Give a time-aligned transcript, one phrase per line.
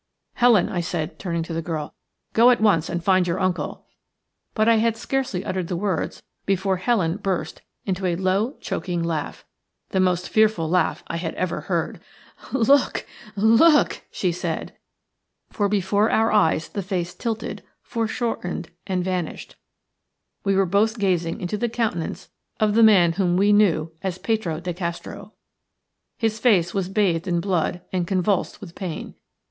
[0.33, 1.93] "Helen," I said, turning to the girl,
[2.33, 3.85] "go at once and find your uncle."
[4.55, 9.45] But I had scarcely uttered the words before Helen burst into a low, choking laugh–
[9.91, 12.01] the most fearful laugh I had ever heard.
[12.51, 14.69] "Look, look!" she said.
[14.69, 17.63] "BENEATH THE WINDOW LAY A DARK, HUDDLED HEAP." For before our eyes the face tilted,
[17.83, 19.55] foreshortened, and vanished.
[20.43, 24.59] We were both gazing into the countenance of the man whom we knew as Petro
[24.59, 25.33] de Castro.
[26.17, 29.13] His face was bathed in blood and convulsed with pain.